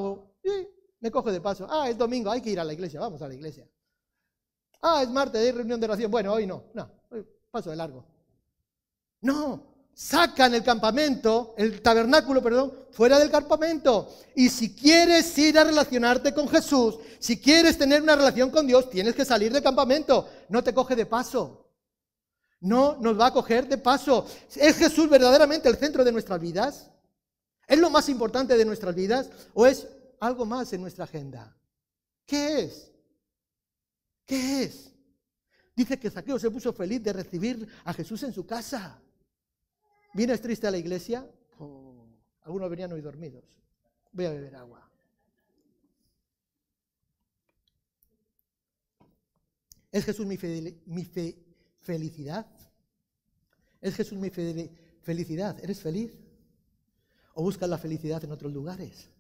[1.01, 1.67] Me coge de paso.
[1.69, 3.67] Ah, es domingo, hay que ir a la iglesia, vamos a la iglesia.
[4.83, 6.11] Ah, es martes, hay reunión de oración.
[6.11, 6.91] Bueno, hoy no, no,
[7.51, 8.05] paso de largo.
[9.23, 14.09] No, sacan el campamento, el tabernáculo, perdón, fuera del campamento.
[14.35, 18.89] Y si quieres ir a relacionarte con Jesús, si quieres tener una relación con Dios,
[18.89, 20.29] tienes que salir del campamento.
[20.49, 21.67] No te coge de paso.
[22.61, 24.27] No nos va a coger de paso.
[24.55, 26.91] ¿Es Jesús verdaderamente el centro de nuestras vidas?
[27.67, 29.31] ¿Es lo más importante de nuestras vidas?
[29.55, 29.87] ¿O es
[30.21, 31.57] algo más en nuestra agenda?
[32.27, 32.93] ¿Qué es?
[34.25, 34.95] ¿Qué es?
[35.75, 39.03] Dice que Saqueo se puso feliz de recibir a Jesús en su casa.
[40.15, 41.29] ¿Vienes triste a la iglesia?
[41.59, 42.07] Oh,
[42.43, 43.45] algunos venían hoy dormidos.
[44.13, 44.89] Voy a beber agua.
[49.91, 50.39] ¿Es Jesús mi,
[50.87, 51.05] mi
[51.81, 52.47] felicidad?
[53.81, 55.59] ¿Es Jesús mi felicidad?
[55.63, 56.17] ¿Eres feliz?
[57.35, 59.11] ¿O buscas la felicidad en otros lugares?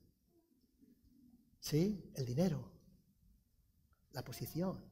[1.60, 2.10] ¿Sí?
[2.14, 2.72] El dinero,
[4.12, 4.82] la posición.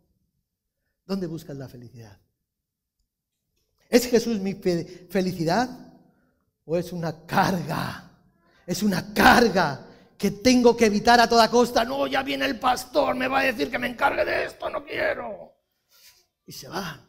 [1.04, 2.20] ¿Dónde buscas la felicidad?
[3.88, 5.68] ¿Es Jesús mi felicidad?
[6.66, 8.10] ¿O es una carga?
[8.66, 9.86] Es una carga
[10.18, 11.84] que tengo que evitar a toda costa.
[11.84, 14.84] No, ya viene el pastor, me va a decir que me encargue de esto, no
[14.84, 15.54] quiero.
[16.44, 17.08] Y se va.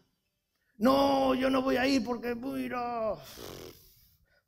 [0.78, 2.80] No, yo no voy a ir porque mira,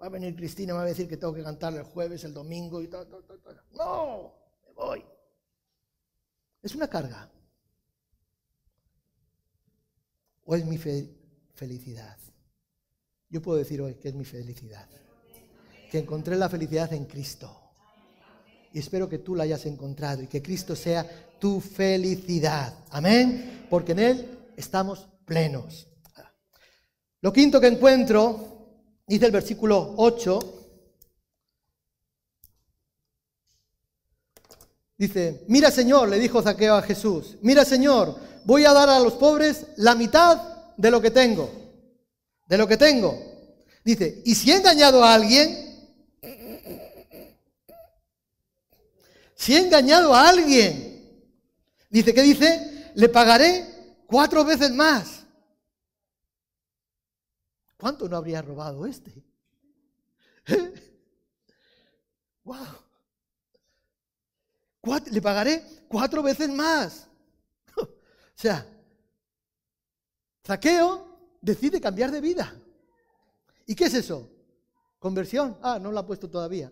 [0.02, 2.34] va a venir Cristina, me va a decir que tengo que cantar el jueves, el
[2.34, 3.56] domingo y todo, todo, todo.
[3.71, 4.40] No,
[4.82, 5.04] voy.
[6.62, 7.30] Es una carga.
[10.44, 12.17] ¿O es mi felicidad?
[13.30, 14.88] Yo puedo decir hoy que es mi felicidad.
[15.89, 17.58] Que encontré la felicidad en Cristo.
[18.74, 21.06] Y espero que tú la hayas encontrado y que Cristo sea
[21.39, 22.74] tu felicidad.
[22.89, 23.67] Amén.
[23.70, 25.88] Porque en Él estamos plenos.
[27.22, 30.61] Lo quinto que encuentro, dice el versículo 8,
[35.02, 39.14] dice, mira Señor, le dijo Zaqueo a Jesús, mira Señor, voy a dar a los
[39.14, 40.40] pobres la mitad
[40.78, 41.52] de lo que tengo,
[42.48, 43.20] de lo que tengo.
[43.84, 45.58] Dice, ¿y si he engañado a alguien?
[49.34, 51.26] Si he engañado a alguien,
[51.90, 52.92] dice, ¿qué dice?
[52.94, 53.66] Le pagaré
[54.06, 55.24] cuatro veces más.
[57.76, 59.26] ¿Cuánto no habría robado este?
[62.44, 62.81] ¡Wow!
[64.84, 67.08] Le pagaré cuatro veces más.
[67.78, 67.88] o
[68.36, 68.65] sea,
[70.46, 72.56] Zaqueo decide cambiar de vida.
[73.65, 74.30] ¿Y qué es eso?
[75.00, 75.58] Conversión.
[75.62, 76.72] Ah, no lo ha puesto todavía.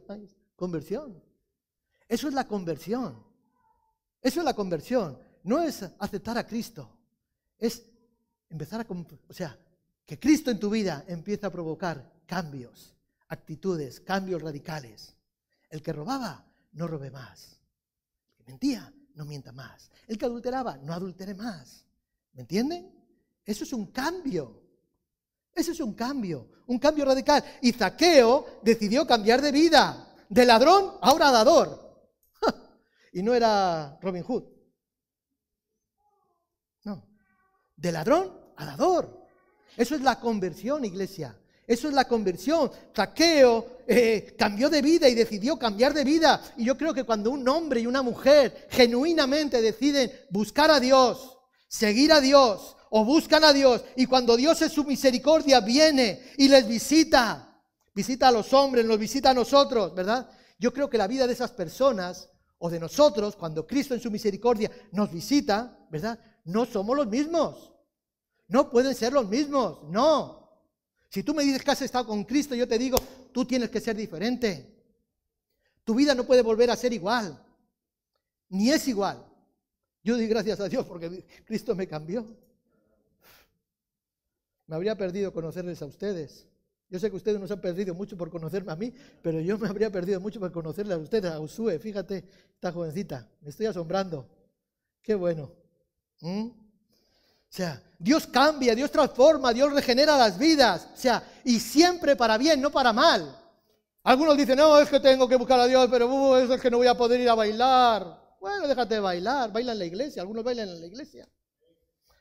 [0.56, 1.22] conversión.
[2.08, 3.24] Eso es la conversión.
[4.22, 5.20] Eso es la conversión.
[5.44, 6.90] No es aceptar a Cristo.
[7.58, 7.86] Es
[8.50, 8.88] empezar a...
[9.28, 9.58] O sea,
[10.06, 12.96] que Cristo en tu vida empieza a provocar cambios,
[13.28, 15.16] actitudes, cambios radicales.
[15.70, 17.59] El que robaba, no robe más.
[18.50, 19.92] Mentía, no mienta más.
[20.08, 21.86] El que adulteraba, no adultere más.
[22.34, 22.92] ¿Me entienden?
[23.46, 24.64] Eso es un cambio.
[25.54, 27.44] Eso es un cambio, un cambio radical.
[27.62, 30.16] Y Zaqueo decidió cambiar de vida.
[30.30, 32.10] De ladrón, ahora dador.
[33.14, 34.46] y no era Robin Hood.
[36.86, 37.08] No.
[37.76, 39.28] De ladrón a dador.
[39.78, 41.40] Eso es la conversión, iglesia.
[41.70, 42.72] Eso es la conversión.
[42.96, 46.42] Zaqueo eh, cambió de vida y decidió cambiar de vida.
[46.58, 51.38] Y yo creo que cuando un hombre y una mujer genuinamente deciden buscar a Dios,
[51.68, 56.48] seguir a Dios o buscan a Dios, y cuando Dios en su misericordia viene y
[56.48, 57.62] les visita,
[57.94, 60.28] visita a los hombres, nos visita a nosotros, ¿verdad?
[60.58, 64.10] Yo creo que la vida de esas personas o de nosotros, cuando Cristo en su
[64.10, 66.20] misericordia nos visita, ¿verdad?
[66.46, 67.74] No somos los mismos.
[68.48, 70.39] No pueden ser los mismos, no.
[71.10, 72.98] Si tú me dices que has estado con Cristo, yo te digo,
[73.32, 74.66] tú tienes que ser diferente.
[75.84, 77.44] Tu vida no puede volver a ser igual,
[78.50, 79.26] ni es igual.
[80.04, 82.26] Yo doy gracias a Dios porque Cristo me cambió.
[84.68, 86.46] Me habría perdido conocerles a ustedes.
[86.90, 89.58] Yo sé que ustedes no se han perdido mucho por conocerme a mí, pero yo
[89.58, 93.68] me habría perdido mucho por conocerle a ustedes, a Usue, fíjate, esta jovencita, me estoy
[93.68, 94.28] asombrando.
[95.02, 95.52] Qué bueno.
[97.50, 100.88] O sea, Dios cambia, Dios transforma, Dios regenera las vidas.
[100.94, 103.36] O sea, y siempre para bien, no para mal.
[104.04, 106.78] Algunos dicen, no, es que tengo que buscar a Dios, pero uh, es que no
[106.78, 108.38] voy a poder ir a bailar.
[108.40, 111.28] Bueno, déjate de bailar, baila en la iglesia, algunos bailan en la iglesia.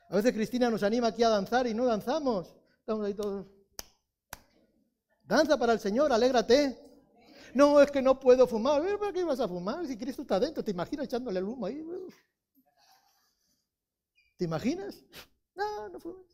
[0.09, 2.55] A veces Cristina nos anima aquí a danzar y no danzamos.
[2.79, 3.45] Estamos ahí todos.
[5.23, 6.77] Danza para el Señor, alégrate.
[7.53, 8.81] No, es que no puedo fumar.
[8.97, 9.85] ¿Para qué vas a fumar?
[9.85, 11.85] Si Cristo está dentro, ¿te imaginas echándole el humo ahí?
[14.39, 14.95] ¿Te imaginas?
[15.53, 16.25] No, no fumes.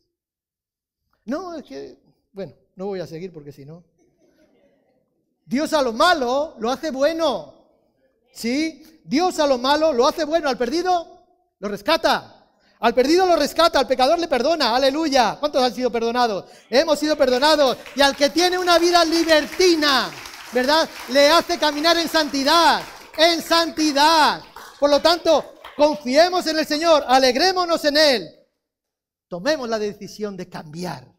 [1.24, 1.98] No, es que,
[2.32, 3.82] bueno, no voy a seguir porque si no.
[5.44, 7.52] Dios a lo malo lo hace bueno.
[8.32, 9.00] ¿Sí?
[9.02, 11.26] Dios a lo malo lo hace bueno, al perdido
[11.58, 12.46] lo rescata.
[12.78, 14.76] Al perdido lo rescata, al pecador le perdona.
[14.76, 15.36] Aleluya.
[15.40, 16.44] ¿Cuántos han sido perdonados?
[16.70, 17.76] Hemos sido perdonados.
[17.96, 20.12] Y al que tiene una vida libertina,
[20.52, 20.88] ¿verdad?
[21.08, 22.82] Le hace caminar en santidad.
[23.18, 24.42] En santidad.
[24.78, 28.30] Por lo tanto, confiemos en el Señor, alegrémonos en Él.
[29.28, 31.12] Tomemos la decisión de cambiar.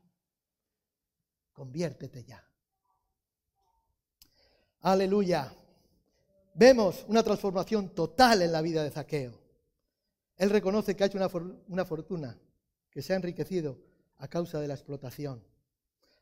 [1.54, 2.43] Conviértete ya.
[4.82, 5.54] Aleluya.
[6.54, 9.39] Vemos una transformación total en la vida de Zaqueo.
[10.38, 11.17] Él reconoce que ha hecho
[11.67, 12.38] una, fortuna,
[12.89, 13.80] que se ha enriquecido
[14.17, 15.43] a causa de la explotación,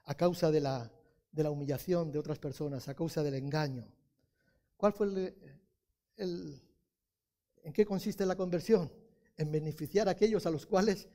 [0.06, 0.92] a causa de la,
[1.32, 3.88] de la humillación de otras personas, a causa del engaño.
[4.78, 5.36] ¿Cuál fue
[6.18, 6.62] el,
[7.66, 8.92] ¿En qué consiste la conversión?
[9.36, 11.10] En beneficiar a aquellos a los cuales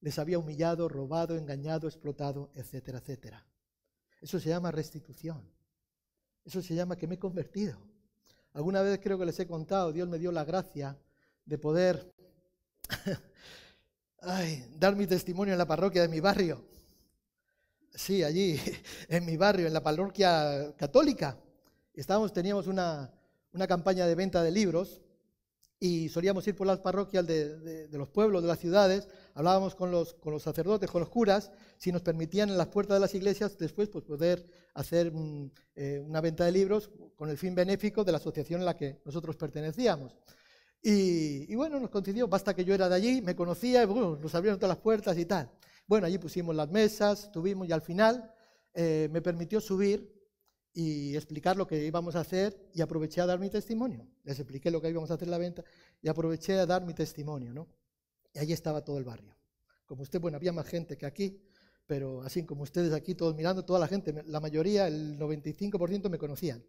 [0.00, 3.46] les había humillado, robado, engañado, explotado, etcétera, etcétera.
[4.18, 5.42] Eso se llama restitución.
[6.46, 7.76] Eso se llama que me he convertido.
[8.54, 10.98] Alguna vez creo que les he contado, Dios me dio la gracia
[11.44, 12.10] de poder
[14.78, 16.64] dar mi testimonio en la parroquia de mi barrio.
[17.94, 18.58] Sí, allí,
[19.08, 21.38] en mi barrio, en la parroquia católica.
[21.92, 23.12] Estábamos, teníamos una,
[23.52, 25.02] una campaña de venta de libros
[25.84, 30.14] y solíamos ir por las parroquias de, los pueblos, de las ciudades, hablábamos con los,
[30.14, 33.58] con los, sacerdotes, con los curas, si nos permitían en las puertas de las iglesias
[33.58, 35.12] después pues, poder hacer
[35.74, 39.00] eh, una venta de libros con el fin benéfico de la asociación en la que
[39.04, 40.14] nosotros pertenecíamos.
[40.80, 44.32] Y, bueno, nos concedió, basta que yo era de allí, me conocía, y bueno, nos
[44.36, 45.50] abrieron todas las puertas y tal.
[45.88, 48.32] Bueno, allí pusimos las mesas, tuvimos y al final
[48.72, 50.21] eh, me permitió subir
[50.74, 54.08] y explicar lo que íbamos a hacer y aproveché a dar mi testimonio.
[54.24, 55.64] Les expliqué lo que íbamos a hacer en la venta
[56.00, 57.68] y aproveché a dar mi testimonio, ¿no?
[58.32, 59.36] Y allí estaba todo el barrio.
[59.84, 61.42] Como usted, bueno, había más gente que aquí,
[61.86, 66.16] pero así como ustedes aquí, todos mirando, toda la gente, la mayoría, el 95% me
[66.16, 66.64] conocían,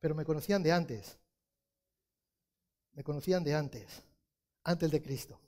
[0.00, 1.18] pero me conocían de antes.
[2.94, 4.02] Me conocían de antes,
[4.62, 5.38] antes de Cristo.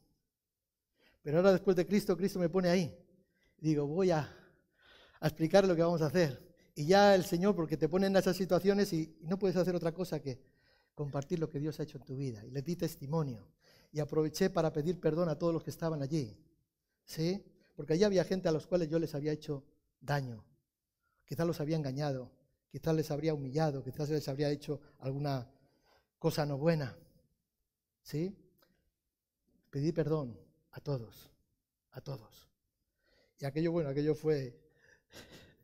[1.22, 2.94] Pero ahora después de Cristo, Cristo me pone ahí.
[3.56, 4.30] Digo, voy a,
[5.20, 6.45] a explicar lo que vamos a hacer.
[6.78, 9.92] Y ya el Señor, porque te pone en esas situaciones y, no puedes hacer otra
[9.92, 10.38] cosa que
[10.94, 12.44] compartir lo que Dios ha hecho en tu vida.
[12.44, 13.48] Y le di testimonio.
[13.92, 16.36] Y aproveché para pedir perdón a todos los que estaban allí.
[17.06, 17.42] ¿Sí?
[17.74, 19.64] Porque allí había gente a los cuales yo les había hecho
[20.02, 20.44] daño.
[21.24, 22.30] Quizás los había engañado.
[22.70, 23.82] Quizás les habría humillado.
[23.82, 25.50] Quizás les habría hecho alguna
[26.18, 26.94] cosa no buena.
[28.02, 28.36] ¿Sí?
[29.70, 30.38] Pedí perdón
[30.72, 31.30] a todos.
[31.92, 32.50] A todos.
[33.38, 34.60] Y aquello, bueno, aquello fue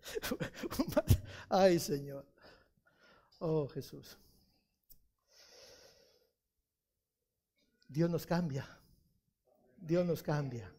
[1.48, 2.26] Ay, Señor.
[3.38, 4.16] Oh, Jesús.
[7.88, 8.66] Dios nos cambia.
[9.76, 10.72] Dios nos cambia.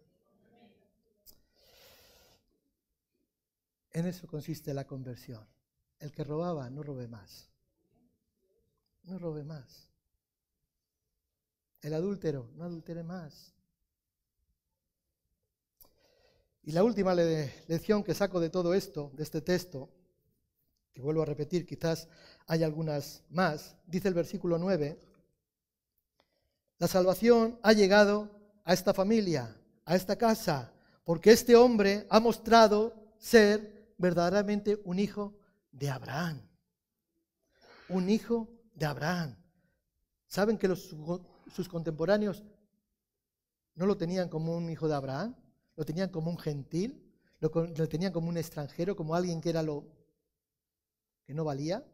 [3.91, 5.47] En eso consiste la conversión.
[5.99, 7.49] El que robaba, no robe más.
[9.03, 9.89] No robe más.
[11.81, 13.52] El adúltero, no adultere más.
[16.63, 19.89] Y la última lección que saco de todo esto, de este texto,
[20.93, 22.07] que vuelvo a repetir, quizás
[22.47, 24.97] hay algunas más, dice el versículo 9,
[26.77, 28.29] la salvación ha llegado
[28.63, 30.71] a esta familia, a esta casa,
[31.03, 35.33] porque este hombre ha mostrado ser verdaderamente un hijo
[35.71, 36.41] de Abraham.
[37.89, 39.35] Un hijo de Abraham.
[40.27, 42.41] ¿Saben que sus contemporáneos
[43.75, 45.35] no lo tenían como un hijo de Abraham?
[45.75, 49.85] Lo tenían como un gentil, lo, tenían como un extranjero, como alguien que era lo
[51.25, 51.85] que no valía.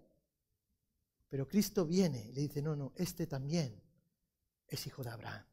[1.30, 3.82] Pero Cristo viene y le dice, no, no, este también
[4.68, 5.46] es hijo de Abraham.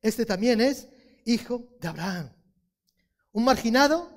[0.00, 0.88] Este también es
[1.24, 2.32] hijo de Abraham.
[3.32, 4.10] Un marginado,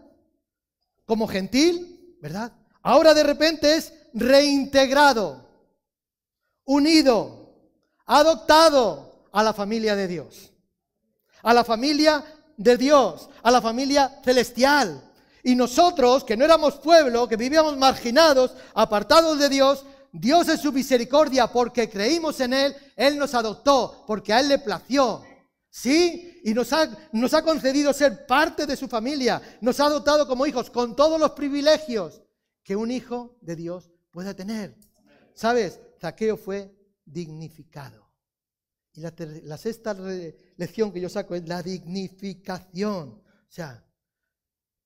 [1.06, 2.54] como gentil, ¿verdad?
[2.82, 5.48] Ahora de repente es reintegrado,
[6.66, 7.40] unido,
[8.06, 10.52] adoptado a la familia de Dios,
[11.42, 12.24] a la familia
[12.60, 15.02] de Dios, a la familia celestial.
[15.42, 20.74] Y nosotros, que no éramos pueblo, que vivíamos marginados, apartados de Dios, Dios en su
[20.74, 25.24] misericordia, porque creímos en Él, Él nos adoptó, porque a Él le plació.
[25.70, 26.42] ¿Sí?
[26.44, 30.46] Y nos ha, nos ha concedido ser parte de su familia, nos ha adoptado como
[30.46, 32.22] hijos, con todos los privilegios
[32.64, 34.76] que un hijo de Dios puede tener.
[35.34, 35.80] ¿Sabes?
[36.02, 38.10] Zaqueo fue dignificado.
[38.94, 39.96] Y la, sexta
[40.60, 43.10] lección que yo saco es la dignificación.
[43.12, 43.82] O sea,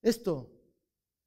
[0.00, 0.52] esto,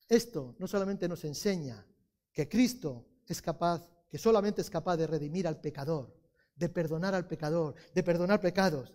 [0.07, 1.85] esto no solamente nos enseña
[2.31, 6.17] que Cristo es capaz, que solamente es capaz de redimir al pecador,
[6.55, 8.93] de perdonar al pecador, de perdonar pecados,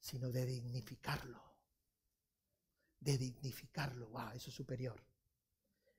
[0.00, 1.40] sino de dignificarlo.
[2.98, 4.08] De dignificarlo.
[4.08, 4.30] ¡Wow!
[4.34, 5.00] Eso es superior.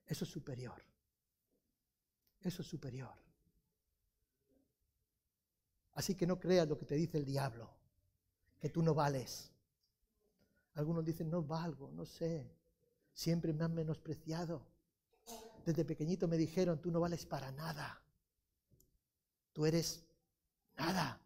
[0.04, 0.84] Eso es superior.
[2.42, 3.14] Eso es superior.
[5.94, 7.81] Así que no creas lo que te dice el diablo,
[8.62, 9.50] que tú no vales.
[10.74, 12.48] Algunos dicen, no valgo, no sé,
[13.12, 14.64] siempre me han menospreciado.
[15.66, 18.00] Desde pequeñito me dijeron, tú no vales para nada.
[19.52, 20.04] Tú eres
[20.78, 21.20] nada.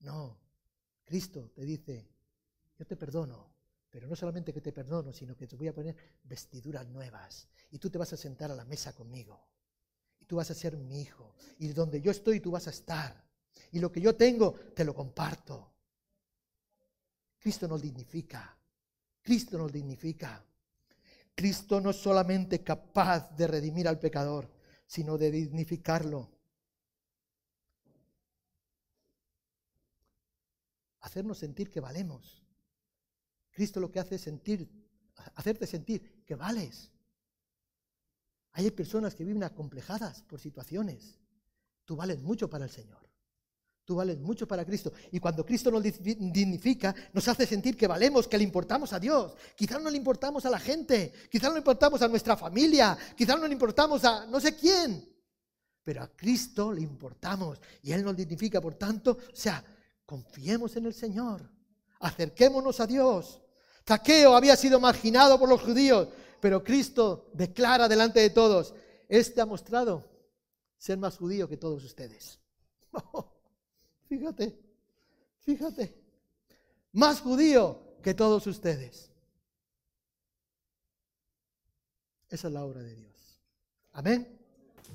[0.00, 0.38] No,
[1.04, 2.08] Cristo te dice,
[2.78, 3.52] yo te perdono,
[3.90, 5.94] pero no solamente que te perdono, sino que te voy a poner
[6.24, 7.46] vestiduras nuevas.
[7.70, 9.46] Y tú te vas a sentar a la mesa conmigo.
[10.18, 11.34] Y tú vas a ser mi hijo.
[11.58, 13.22] Y donde yo estoy, tú vas a estar.
[13.72, 15.72] Y lo que yo tengo, te lo comparto.
[17.38, 18.56] Cristo nos dignifica.
[19.22, 20.44] Cristo nos dignifica.
[21.34, 24.50] Cristo no es solamente capaz de redimir al pecador,
[24.86, 26.30] sino de dignificarlo.
[31.00, 32.44] Hacernos sentir que valemos.
[33.50, 34.70] Cristo lo que hace es sentir,
[35.34, 36.90] hacerte sentir que vales.
[38.52, 41.18] Hay personas que viven acomplejadas por situaciones.
[41.84, 43.11] Tú vales mucho para el Señor.
[43.84, 44.92] Tú vales mucho para Cristo.
[45.10, 49.34] Y cuando Cristo nos dignifica, nos hace sentir que valemos, que le importamos a Dios.
[49.56, 53.38] Quizás no le importamos a la gente, quizás no le importamos a nuestra familia, quizás
[53.38, 55.08] no le importamos a no sé quién.
[55.82, 58.60] Pero a Cristo le importamos y Él nos dignifica.
[58.60, 59.64] Por tanto, o sea,
[60.06, 61.50] confiemos en el Señor.
[61.98, 63.40] Acerquémonos a Dios.
[63.86, 66.08] Zaqueo había sido marginado por los judíos,
[66.40, 68.74] pero Cristo declara delante de todos,
[69.08, 70.08] este ha mostrado
[70.78, 72.38] ser más judío que todos ustedes.
[74.12, 74.54] fíjate,
[75.40, 75.94] fíjate,
[76.92, 79.10] más judío que todos ustedes.
[82.28, 83.40] Esa es la obra de Dios.
[83.92, 84.28] Amén.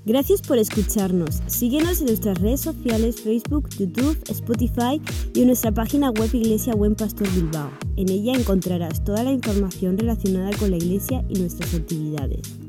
[0.06, 1.42] Gracias por escucharnos.
[1.48, 5.02] Síguenos en nuestras redes sociales, Facebook, YouTube, Spotify
[5.34, 7.72] y en nuestra página web Iglesia Buen Pastor Bilbao.
[7.96, 12.67] En ella encontrarás toda la información relacionada con la iglesia y nuestras actividades.